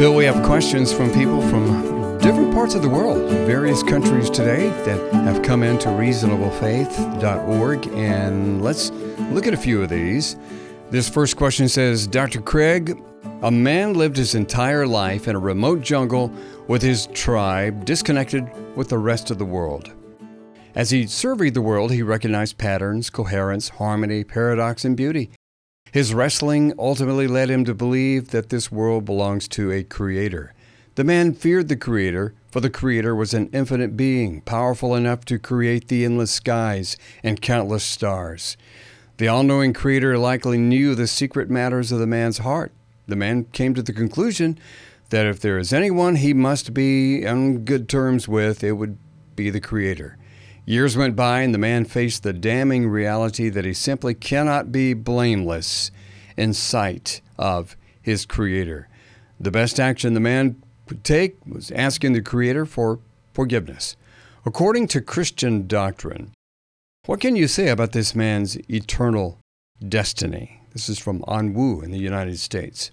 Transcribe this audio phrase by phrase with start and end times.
[0.00, 4.68] Bill, we have questions from people from different parts of the world, various countries today
[4.84, 7.88] that have come into reasonablefaith.org.
[7.88, 8.92] And let's
[9.32, 10.36] look at a few of these.
[10.90, 12.40] This first question says Dr.
[12.40, 13.02] Craig,
[13.42, 16.32] a man lived his entire life in a remote jungle
[16.68, 19.92] with his tribe, disconnected with the rest of the world.
[20.74, 25.30] As he surveyed the world, he recognized patterns, coherence, harmony, paradox, and beauty.
[25.90, 30.54] His wrestling ultimately led him to believe that this world belongs to a creator.
[30.94, 35.38] The man feared the creator, for the creator was an infinite being, powerful enough to
[35.40, 38.56] create the endless skies and countless stars.
[39.16, 42.72] The all knowing creator likely knew the secret matters of the man's heart.
[43.08, 44.56] The man came to the conclusion
[45.10, 48.96] that if there is anyone he must be on good terms with, it would
[49.34, 50.16] be the creator.
[50.70, 54.94] Years went by, and the man faced the damning reality that he simply cannot be
[54.94, 55.90] blameless
[56.36, 58.86] in sight of his Creator.
[59.40, 63.00] The best action the man could take was asking the Creator for
[63.32, 63.96] forgiveness.
[64.46, 66.30] According to Christian doctrine,
[67.04, 69.40] what can you say about this man's eternal
[69.88, 70.62] destiny?
[70.72, 72.92] This is from An Wu in the United States.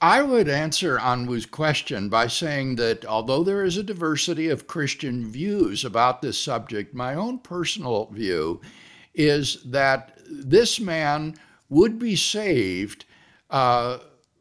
[0.00, 5.30] I would answer Anwu's question by saying that although there is a diversity of Christian
[5.30, 8.60] views about this subject, my own personal view
[9.14, 11.34] is that this man
[11.70, 13.06] would be saved
[13.48, 13.98] uh,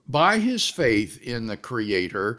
[0.08, 2.38] by his faith in the Creator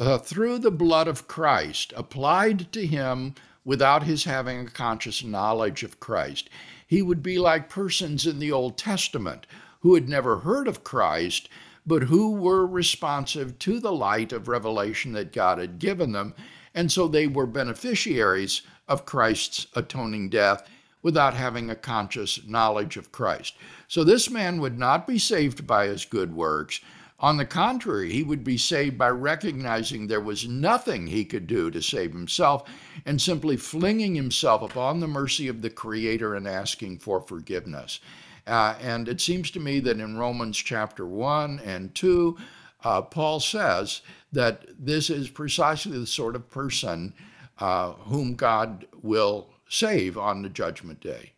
[0.00, 5.84] uh, through the blood of Christ applied to him without his having a conscious knowledge
[5.84, 6.50] of Christ.
[6.84, 9.46] He would be like persons in the Old Testament
[9.80, 11.48] who had never heard of Christ
[11.86, 16.34] but who were responsive to the light of revelation that God had given them.
[16.74, 20.68] And so they were beneficiaries of Christ's atoning death
[21.02, 23.54] without having a conscious knowledge of Christ.
[23.86, 26.80] So this man would not be saved by his good works.
[27.20, 31.70] On the contrary, he would be saved by recognizing there was nothing he could do
[31.70, 32.68] to save himself
[33.06, 38.00] and simply flinging himself upon the mercy of the Creator and asking for forgiveness.
[38.46, 42.36] Uh, and it seems to me that in Romans chapter 1 and 2,
[42.84, 44.02] uh, Paul says
[44.32, 47.12] that this is precisely the sort of person
[47.58, 51.32] uh, whom God will save on the judgment day.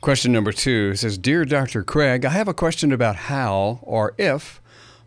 [0.00, 1.82] Question number two says Dear Dr.
[1.82, 4.60] Craig, I have a question about how or if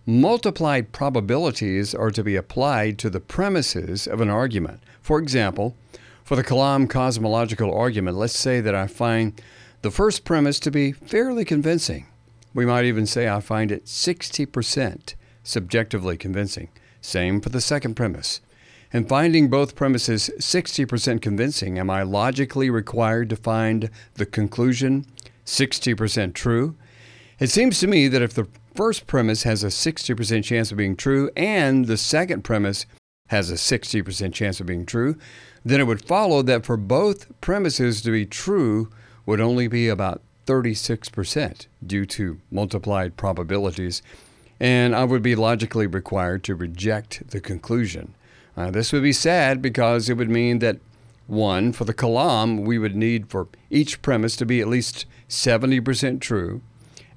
[0.05, 4.81] multiplied probabilities are to be applied to the premises of an argument.
[5.01, 5.75] For example,
[6.23, 9.41] for the Kalam cosmological argument, let's say that I find
[9.83, 12.07] the first premise to be fairly convincing.
[12.53, 16.69] We might even say I find it 60% subjectively convincing.
[17.01, 18.39] Same for the second premise.
[18.93, 25.05] In finding both premises 60% convincing, am I logically required to find the conclusion
[25.45, 26.75] 60% true?
[27.39, 30.95] It seems to me that if the first premise has a 60% chance of being
[30.95, 32.85] true and the second premise
[33.27, 35.17] has a 60% chance of being true,
[35.65, 38.89] then it would follow that for both premises to be true,
[39.25, 44.01] would only be about 36% due to multiplied probabilities,
[44.59, 48.13] and I would be logically required to reject the conclusion.
[48.55, 50.77] Uh, this would be sad because it would mean that
[51.27, 56.19] one, for the Kalam, we would need for each premise to be at least 70%
[56.19, 56.61] true,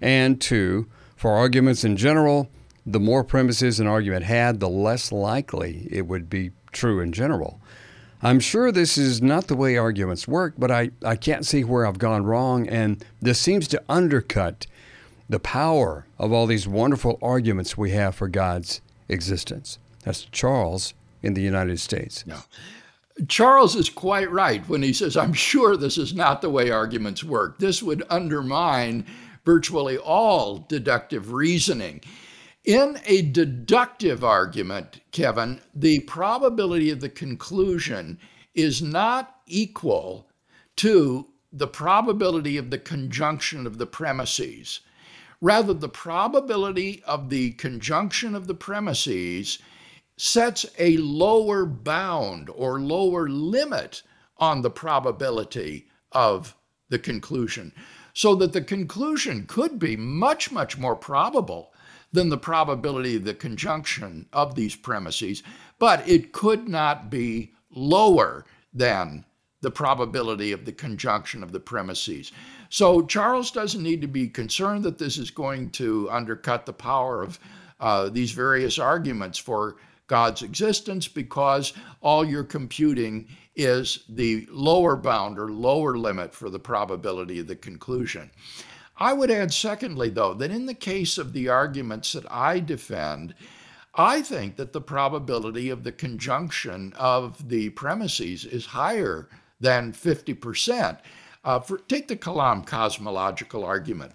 [0.01, 0.87] and two,
[1.17, 2.49] for arguments in general,
[2.87, 7.61] the more premises an argument had, the less likely it would be true in general.
[8.27, 11.87] I'm sure this is not the way arguments work, but I, I can't see where
[11.87, 14.67] I've gone wrong, and this seems to undercut
[15.29, 19.79] the power of all these wonderful arguments we have for God's existence.
[20.03, 20.93] That's Charles
[21.23, 22.27] in the United States.
[22.27, 22.39] No.
[23.29, 27.23] Charles is quite right when he says, I'm sure this is not the way arguments
[27.23, 27.61] work.
[27.61, 29.07] This would undermine
[29.45, 32.01] virtually all deductive reasoning.
[32.67, 38.19] In a deductive argument, Kevin, the probability of the conclusion
[38.57, 40.29] is not equal
[40.75, 44.81] to the probability of the conjunction of the premises.
[45.41, 49.61] Rather, the probability of the conjunction of the premises
[50.17, 54.03] sets a lower bound or lower limit
[54.39, 56.57] on the probability of
[56.89, 57.73] the conclusion,
[58.13, 61.71] so that the conclusion could be much, much more probable
[62.13, 65.43] than the probability of the conjunction of these premises,
[65.79, 69.25] but it could not be lower than
[69.61, 72.33] the probability of the conjunction of the premises.
[72.69, 77.23] So Charles doesn't need to be concerned that this is going to undercut the power
[77.23, 77.39] of
[77.81, 79.77] uh, these various arguments for
[80.07, 86.59] God's existence because all you're computing is the lower bound or lower limit for the
[86.59, 88.31] probability of the conclusion.
[88.99, 93.35] I would add, secondly, though, that in the case of the arguments that I defend,
[93.95, 99.29] I think that the probability of the conjunction of the premises is higher
[99.61, 100.99] than 50%.
[101.45, 104.13] Uh, for, take the Kalam cosmological argument.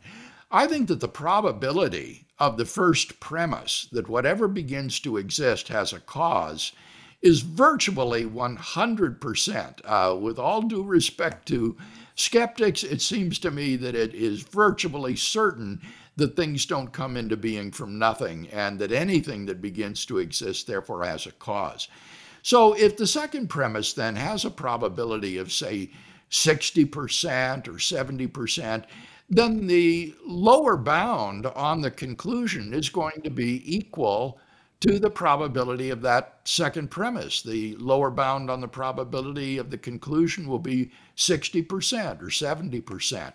[0.51, 5.93] I think that the probability of the first premise that whatever begins to exist has
[5.93, 6.73] a cause
[7.21, 9.81] is virtually 100%.
[9.85, 11.77] Uh, with all due respect to
[12.15, 15.81] skeptics, it seems to me that it is virtually certain
[16.17, 20.67] that things don't come into being from nothing and that anything that begins to exist
[20.67, 21.87] therefore has a cause.
[22.43, 25.91] So if the second premise then has a probability of, say,
[26.29, 28.85] 60% or 70%,
[29.29, 34.39] then the lower bound on the conclusion is going to be equal
[34.81, 37.41] to the probability of that second premise.
[37.43, 43.33] The lower bound on the probability of the conclusion will be 60% or 70%.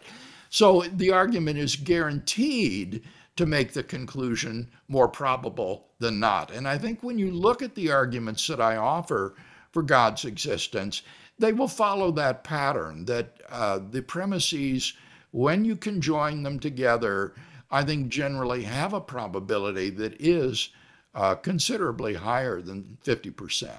[0.51, 3.03] So the argument is guaranteed
[3.37, 6.51] to make the conclusion more probable than not.
[6.51, 9.35] And I think when you look at the arguments that I offer
[9.73, 11.03] for God's existence,
[11.39, 14.95] they will follow that pattern that uh, the premises,
[15.31, 17.35] when you conjoin them together,
[17.71, 20.71] I think generally have a probability that is
[21.17, 23.71] uh, considerably higher than 50%.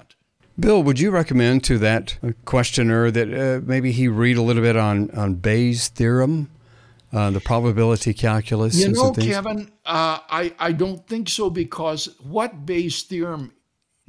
[0.59, 4.75] Bill, would you recommend to that questioner that uh, maybe he read a little bit
[4.75, 6.49] on, on Bayes' theorem,
[7.13, 8.75] uh, the probability calculus?
[8.75, 13.53] You know, Kevin, uh, I, I don't think so because what Bayes' theorem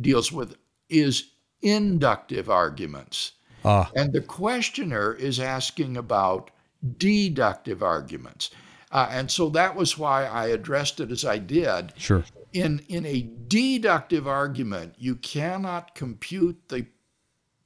[0.01, 0.57] deals with
[0.89, 3.33] is inductive arguments.
[3.63, 3.91] Ah.
[3.95, 6.51] And the questioner is asking about
[6.97, 8.51] deductive arguments.
[8.91, 11.93] Uh, and so that was why I addressed it as I did.
[11.99, 16.87] Sure in, in a deductive argument, you cannot compute the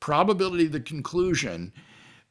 [0.01, 1.73] probability of the conclusion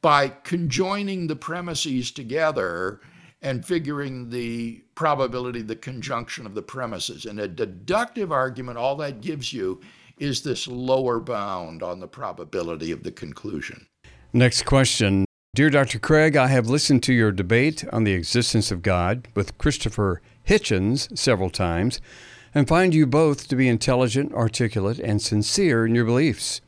[0.02, 3.00] by conjoining the premises together
[3.40, 7.24] and figuring the probability of the conjunction of the premises.
[7.24, 9.80] In a deductive argument, all that gives you
[10.18, 13.86] is this lower bound on the probability of the conclusion.
[14.32, 15.24] Next question.
[15.54, 15.98] Dear Dr.
[15.98, 21.16] Craig, I have listened to your debate on the existence of God with Christopher Hitchens
[21.18, 22.00] several times
[22.54, 26.60] and find you both to be intelligent, articulate, and sincere in your beliefs.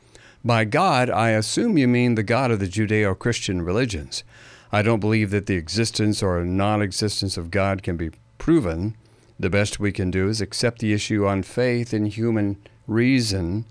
[0.45, 4.25] By God, I assume you mean the God of the Judeo Christian religions.
[4.73, 8.97] I don't believe that the existence or non existence of God can be proven.
[9.39, 12.57] The best we can do is accept the issue on faith in human
[12.87, 13.65] reason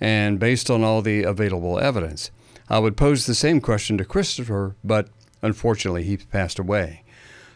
[0.00, 2.30] and based on all the available evidence.
[2.68, 5.08] I would pose the same question to Christopher, but
[5.42, 7.02] unfortunately he passed away.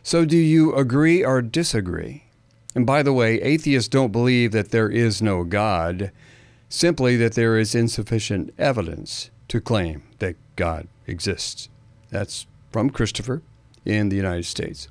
[0.03, 2.25] So, do you agree or disagree?
[2.75, 6.13] And by the way, atheists don't believe that there is no God,
[6.69, 11.69] simply that there is insufficient evidence to claim that God exists.
[12.11, 13.43] That's from Christopher
[13.85, 14.89] in the United States.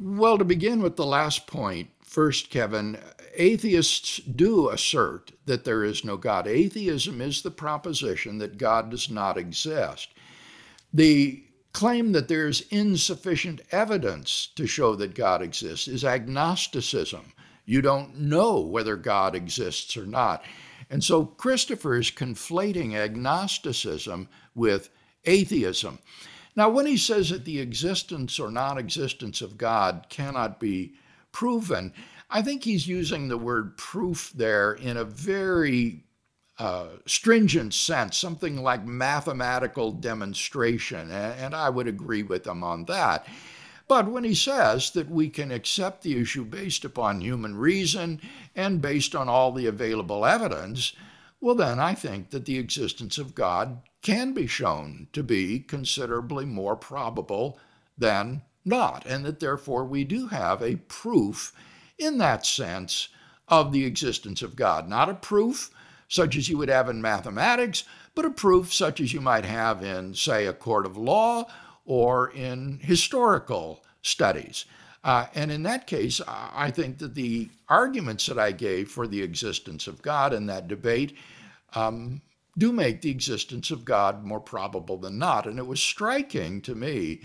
[0.00, 2.98] Well, to begin with the last point, first, Kevin,
[3.34, 6.46] atheists do assert that there is no God.
[6.46, 10.08] Atheism is the proposition that God does not exist.
[10.92, 17.32] The claim that there's insufficient evidence to show that God exists is agnosticism.
[17.64, 20.44] You don't know whether God exists or not.
[20.90, 24.90] And so Christopher is conflating agnosticism with
[25.24, 26.00] atheism.
[26.56, 30.94] Now, when he says that the existence or non existence of God cannot be
[31.30, 31.92] proven,
[32.28, 36.04] I think he's using the word proof there in a very
[36.60, 43.26] uh, stringent sense, something like mathematical demonstration, and I would agree with him on that.
[43.88, 48.20] But when he says that we can accept the issue based upon human reason
[48.54, 50.92] and based on all the available evidence,
[51.40, 56.44] well, then I think that the existence of God can be shown to be considerably
[56.44, 57.58] more probable
[57.96, 61.54] than not, and that therefore we do have a proof
[61.98, 63.08] in that sense
[63.48, 64.90] of the existence of God.
[64.90, 65.70] Not a proof
[66.10, 69.82] such as you would have in mathematics, but a proof such as you might have
[69.82, 71.46] in, say, a court of law
[71.86, 74.64] or in historical studies.
[75.04, 79.22] Uh, and in that case, I think that the arguments that I gave for the
[79.22, 81.16] existence of God in that debate
[81.74, 82.20] um,
[82.58, 85.46] do make the existence of God more probable than not.
[85.46, 87.20] And it was striking to me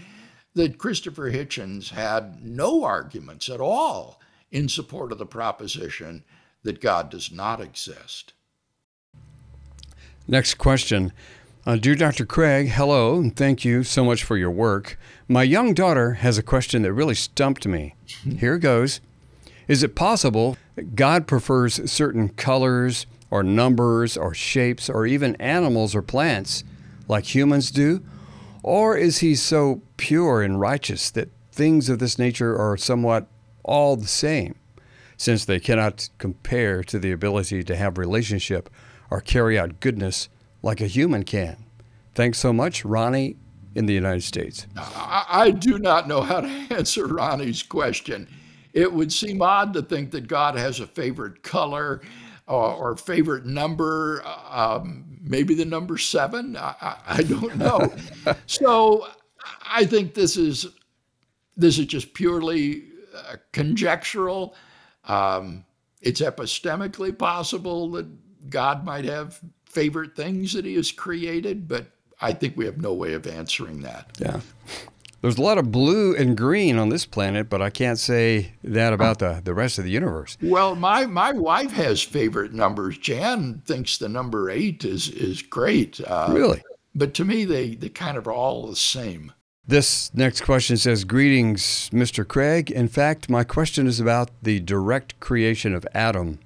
[0.53, 6.23] that Christopher Hitchens had no arguments at all in support of the proposition
[6.63, 8.33] that God does not exist.
[10.27, 11.13] Next question.
[11.67, 12.25] Uh, Dear Dr.
[12.25, 14.97] Craig, hello, and thank you so much for your work.
[15.27, 17.93] My young daughter has a question that really stumped me.
[18.39, 19.01] Here goes
[19.67, 25.93] Is it possible that God prefers certain colors or numbers or shapes or even animals
[25.93, 26.63] or plants
[27.07, 28.03] like humans do?
[28.63, 33.27] Or is he so pure and righteous that things of this nature are somewhat
[33.63, 34.55] all the same,
[35.17, 38.71] since they cannot compare to the ability to have relationship
[39.09, 40.29] or carry out goodness
[40.61, 41.65] like a human can?
[42.13, 43.37] Thanks so much, Ronnie
[43.75, 44.65] in the United States.
[44.77, 48.27] I, I do not know how to answer Ronnie's question.
[48.73, 52.01] It would seem odd to think that God has a favorite color
[52.47, 56.55] or, or favorite number, um, maybe the number seven.
[56.57, 57.93] I, I, I don't know.
[58.47, 59.07] so
[59.65, 60.67] I think this is
[61.57, 62.83] this is just purely
[63.15, 64.55] uh, conjectural.
[65.05, 65.63] Um,
[66.01, 68.07] it's epistemically possible that
[68.49, 71.87] God might have favorite things that He has created, but
[72.21, 74.17] I think we have no way of answering that.
[74.19, 74.39] Yeah.
[75.21, 78.93] There's a lot of blue and green on this planet, but I can't say that
[78.93, 80.37] about the, the rest of the universe.
[80.39, 82.97] Well, my, my wife has favorite numbers.
[82.99, 85.99] Jan thinks the number eight is, is great.
[85.99, 86.63] Uh, really?
[86.93, 89.33] But to me, they, they kind of are all the same.
[89.67, 92.27] This next question says Greetings, Mr.
[92.27, 92.69] Craig.
[92.69, 96.37] In fact, my question is about the direct creation of Adam.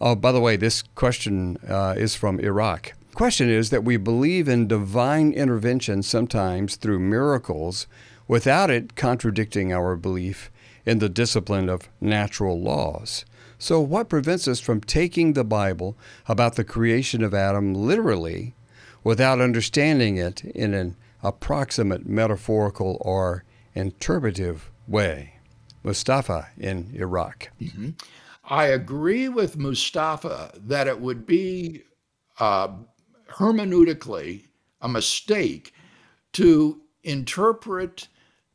[0.00, 4.46] Oh, by the way, this question uh, is from Iraq question is that we believe
[4.46, 7.86] in divine intervention sometimes through miracles
[8.28, 10.50] without it contradicting our belief
[10.84, 13.24] in the discipline of natural laws.
[13.58, 15.96] So, what prevents us from taking the Bible
[16.28, 18.54] about the creation of Adam literally
[19.02, 25.36] without understanding it in an approximate metaphorical or interpretive way?
[25.82, 27.48] Mustafa in Iraq.
[27.62, 27.90] Mm-hmm.
[28.48, 31.82] I agree with Mustafa that it would be
[32.38, 32.68] uh,
[33.28, 34.44] hermeneutically
[34.80, 35.72] a mistake
[36.34, 38.06] to interpret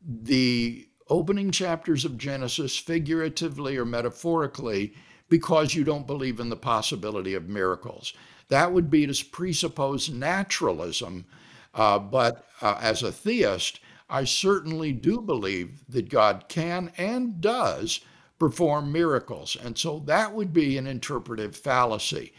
[0.01, 4.93] the opening chapters of Genesis figuratively or metaphorically
[5.29, 8.13] because you don't believe in the possibility of miracles.
[8.47, 11.25] That would be to presuppose naturalism.
[11.73, 13.79] Uh, but uh, as a theist,
[14.09, 18.01] I certainly do believe that God can and does
[18.41, 19.55] perform miracles.
[19.63, 22.33] And so that would be an interpretive fallacy.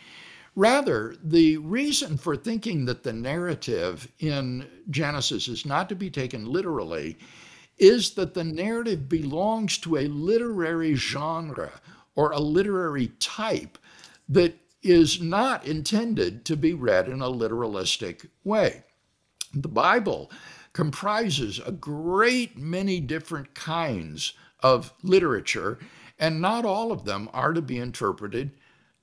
[0.56, 6.44] Rather, the reason for thinking that the narrative in Genesis is not to be taken
[6.44, 7.16] literally
[7.78, 11.71] is that the narrative belongs to a literary genre
[12.16, 13.78] or a literary type
[14.28, 18.82] that is not intended to be read in a literalistic way.
[19.54, 20.32] The Bible
[20.73, 24.32] comprises a great many different kinds
[24.62, 25.78] of literature,
[26.19, 28.52] and not all of them are to be interpreted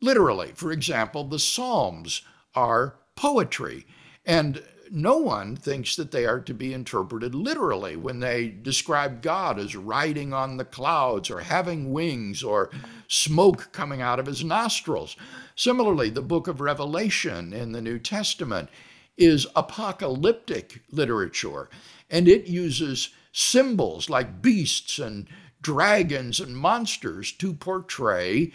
[0.01, 0.51] literally.
[0.55, 2.21] For example, the Psalms
[2.55, 3.85] are poetry,
[4.25, 9.59] and no one thinks that they are to be interpreted literally when they describe God
[9.59, 12.71] as riding on the clouds or having wings or
[13.07, 15.15] smoke coming out of his nostrils.
[15.55, 18.69] Similarly, the book of Revelation in the New Testament
[19.17, 21.69] is apocalyptic literature,
[22.09, 25.27] and it uses symbols like beasts and
[25.61, 28.51] dragons and monsters to portray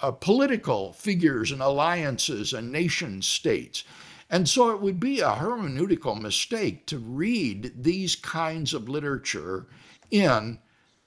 [0.00, 3.84] uh, political figures and alliances and nation states.
[4.30, 9.66] And so it would be a hermeneutical mistake to read these kinds of literature
[10.10, 10.58] in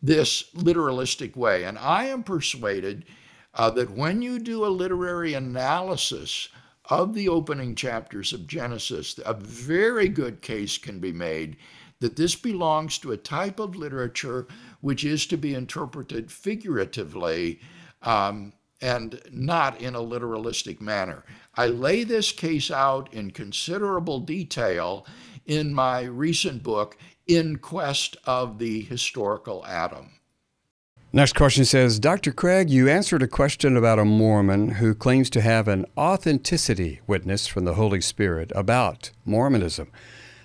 [0.02, 1.64] this literalistic way.
[1.64, 3.06] And I am persuaded
[3.54, 6.50] uh, that when you do a literary analysis
[6.86, 11.58] of the opening chapters of Genesis, a very good case can be made
[12.00, 14.48] that this belongs to a type of literature
[14.82, 17.60] which is to be interpreted figuratively
[18.04, 21.24] um, and not in a literalistic manner.
[21.56, 25.06] I lay this case out in considerable detail
[25.48, 30.12] in my recent book, In Quest of the Historical Adam.
[31.14, 32.32] Next question says Dr.
[32.34, 37.48] Craig, you answered a question about a Mormon who claims to have an authenticity witness
[37.48, 39.90] from the Holy Spirit about Mormonism.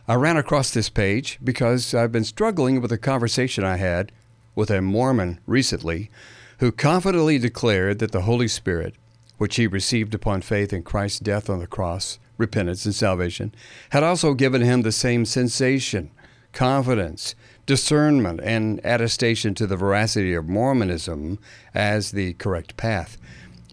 [0.08, 4.10] I ran across this page because I've been struggling with a conversation I had
[4.56, 6.10] with a Mormon recently
[6.58, 8.96] who confidently declared that the Holy Spirit,
[9.38, 13.54] which he received upon faith in Christ's death on the cross, repentance, and salvation,
[13.90, 16.10] had also given him the same sensation,
[16.52, 21.38] confidence, discernment, and attestation to the veracity of Mormonism
[21.74, 23.18] as the correct path.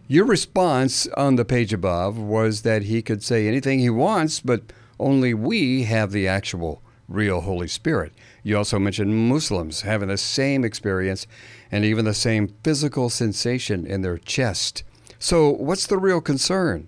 [0.07, 4.71] Your response on the page above was that he could say anything he wants, but
[4.99, 8.13] only we have the actual real Holy Spirit.
[8.43, 11.25] You also mentioned Muslims having the same experience
[11.71, 14.83] and even the same physical sensation in their chest.
[15.17, 16.87] So, what's the real concern?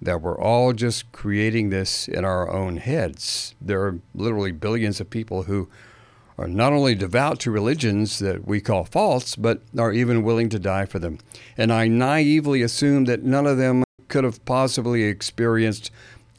[0.00, 3.54] That we're all just creating this in our own heads.
[3.60, 5.68] There are literally billions of people who
[6.38, 10.58] are not only devout to religions that we call false, but are even willing to
[10.58, 11.18] die for them.
[11.56, 15.90] And I naively assume that none of them could have possibly experienced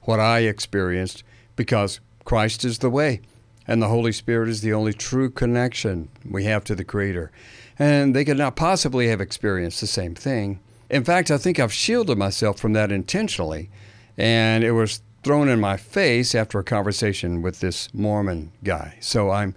[0.04, 1.24] what I experienced
[1.56, 3.22] because Christ is the way
[3.68, 7.32] and the Holy Spirit is the only true connection we have to the Creator.
[7.80, 10.60] And they could not possibly have experienced the same thing.
[10.90, 13.70] In fact, I think I've shielded myself from that intentionally,
[14.18, 18.98] and it was thrown in my face after a conversation with this Mormon guy.
[19.00, 19.56] So I'm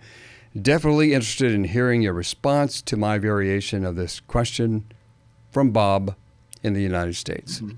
[0.60, 4.84] definitely interested in hearing your response to my variation of this question
[5.50, 6.14] from Bob
[6.62, 7.58] in the United States.
[7.58, 7.76] Mm-hmm.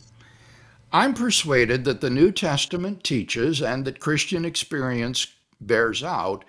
[0.90, 5.26] I'm persuaded that the New Testament teaches and that Christian experience
[5.60, 6.46] bears out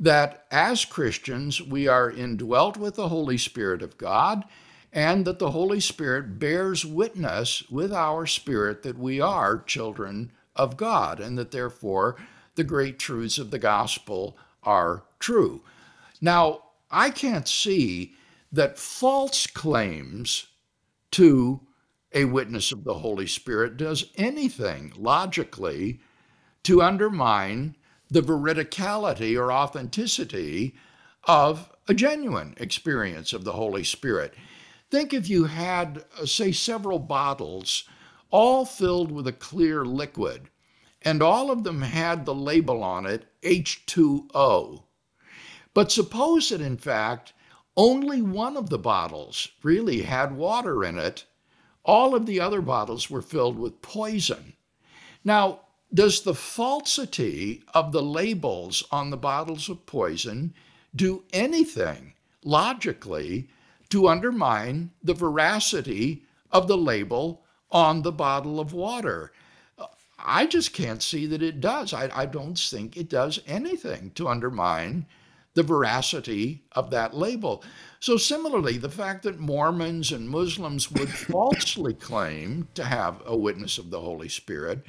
[0.00, 4.44] that as Christians we are indwelt with the Holy Spirit of God
[4.92, 10.78] and that the Holy Spirit bears witness with our spirit that we are children of
[10.78, 12.16] God and that therefore
[12.54, 15.62] the great truths of the gospel are true.
[16.20, 18.14] Now, I can't see
[18.52, 20.46] that false claims
[21.10, 21.60] to
[22.16, 26.00] a witness of the Holy Spirit does anything logically
[26.62, 27.76] to undermine
[28.10, 30.74] the veridicality or authenticity
[31.24, 34.32] of a genuine experience of the Holy Spirit.
[34.90, 37.84] Think if you had, uh, say, several bottles
[38.30, 40.48] all filled with a clear liquid,
[41.02, 44.84] and all of them had the label on it H2O.
[45.74, 47.34] But suppose that, in fact,
[47.76, 51.26] only one of the bottles really had water in it.
[51.86, 54.54] All of the other bottles were filled with poison.
[55.24, 55.60] Now,
[55.94, 60.52] does the falsity of the labels on the bottles of poison
[60.94, 62.14] do anything
[62.44, 63.48] logically
[63.90, 69.32] to undermine the veracity of the label on the bottle of water?
[70.18, 71.92] I just can't see that it does.
[71.92, 75.06] I, I don't think it does anything to undermine
[75.56, 77.64] the veracity of that label.
[77.98, 83.78] So, similarly, the fact that Mormons and Muslims would falsely claim to have a witness
[83.78, 84.84] of the Holy Spirit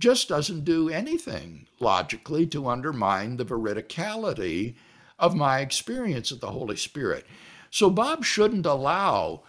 [0.00, 4.74] just doesn't do anything logically to undermine the veridicality
[5.18, 7.24] of my experience of the Holy Spirit.
[7.70, 9.42] So Bob shouldn't allow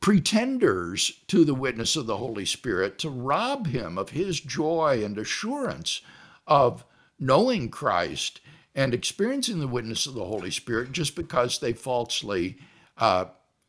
[0.00, 5.16] pretenders to the witness of the Holy Spirit to rob him of his joy and
[5.16, 6.02] assurance
[6.46, 6.84] of
[7.18, 8.40] knowing Christ
[8.74, 12.56] and experiencing the witness of the Holy Spirit just because they falsely
[12.98, 13.26] uh,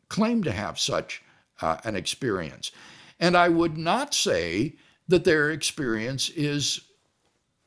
[0.08, 1.22] claim to have such
[1.60, 2.72] uh, an experience.
[3.18, 4.76] And I would not say
[5.08, 6.80] that their experience is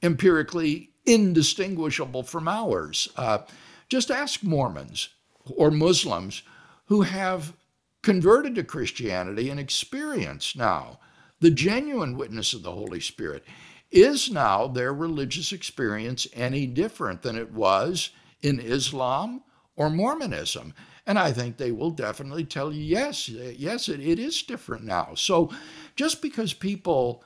[0.04, 3.08] empirically indistinguishable from ours.
[3.15, 3.39] Uh,
[3.88, 5.10] just ask Mormons
[5.56, 6.43] or Muslims
[6.86, 7.54] who have
[8.02, 10.99] converted to Christianity and experience now
[11.39, 13.45] the genuine witness of the Holy Spirit.
[13.91, 19.43] Is now their religious experience any different than it was in Islam
[19.75, 20.73] or Mormonism?
[21.08, 25.15] And I think they will definitely tell you yes, yes, it, it is different now.
[25.15, 25.49] So
[25.95, 27.23] just because people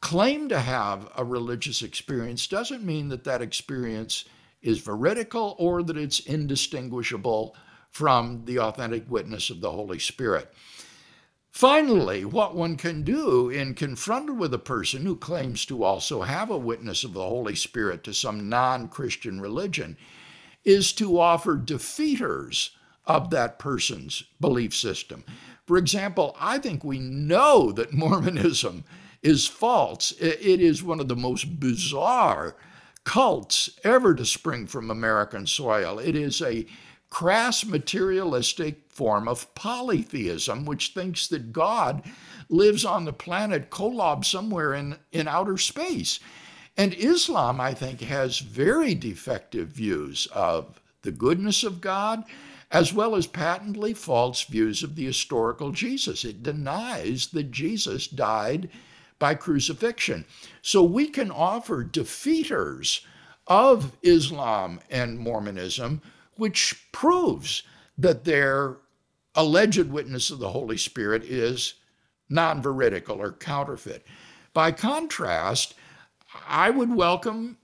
[0.00, 4.26] claim to have a religious experience doesn't mean that that experience
[4.60, 7.56] is veridical or that it's indistinguishable
[7.90, 10.52] from the authentic witness of the Holy Spirit.
[11.54, 16.50] Finally, what one can do in confronted with a person who claims to also have
[16.50, 19.96] a witness of the Holy Spirit to some non Christian religion
[20.64, 22.70] is to offer defeaters
[23.06, 25.22] of that person's belief system.
[25.64, 28.82] For example, I think we know that Mormonism
[29.22, 30.10] is false.
[30.18, 32.56] It is one of the most bizarre
[33.04, 36.00] cults ever to spring from American soil.
[36.00, 36.66] It is a
[37.10, 42.02] crass materialistic form of polytheism, which thinks that God
[42.48, 46.20] lives on the planet Kolob somewhere in, in outer space.
[46.76, 52.24] And Islam, I think, has very defective views of the goodness of God,
[52.70, 56.24] as well as patently false views of the historical Jesus.
[56.24, 58.70] It denies that Jesus died
[59.18, 60.24] by crucifixion.
[60.62, 63.02] So we can offer defeaters
[63.46, 66.02] of Islam and Mormonism,
[66.36, 67.62] which proves
[67.96, 68.78] that their
[69.34, 71.74] alleged witness of the Holy Spirit is
[72.28, 74.06] non veridical or counterfeit.
[74.52, 75.74] By contrast,
[76.46, 77.58] I would welcome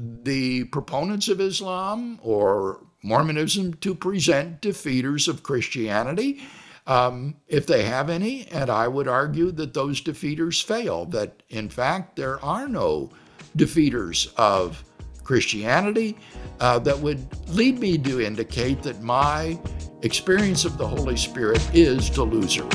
[0.00, 6.42] the proponents of Islam or Mormonism to present defeaters of Christianity
[6.86, 8.46] um, if they have any.
[8.48, 13.10] And I would argue that those defeaters fail, that in fact there are no
[13.56, 14.82] defeaters of
[15.24, 16.16] Christianity
[16.60, 19.58] uh, that would lead me to indicate that my
[20.06, 22.72] experience of the Holy Spirit is delusory.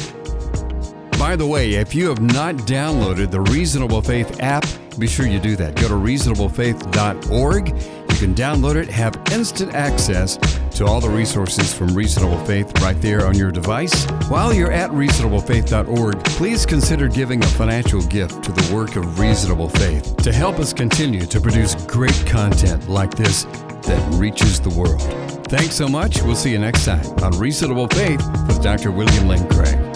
[1.18, 4.66] By the way, if you have not downloaded the Reasonable Faith app,
[5.00, 5.76] be sure you do that.
[5.76, 10.38] Go to reasonablefaith.org You can download it, have instant access
[10.76, 14.06] to all the resources from Reasonable Faith right there on your device.
[14.30, 19.70] While you're at reasonablefaith.org, please consider giving a financial gift to the work of Reasonable
[19.70, 25.41] Faith to help us continue to produce great content like this that reaches the world.
[25.52, 26.22] Thanks so much.
[26.22, 28.90] We'll see you next time on Reasonable Faith with Dr.
[28.90, 29.91] William Lane Craig.